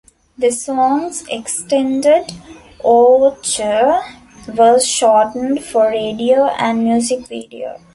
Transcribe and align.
The 0.35 0.49
song's 0.49 1.25
extended 1.29 2.33
overture 2.83 3.99
was 4.47 4.87
shortened 4.89 5.63
for 5.63 5.89
radio 5.89 6.45
and 6.47 6.83
music 6.83 7.27
video. 7.27 7.77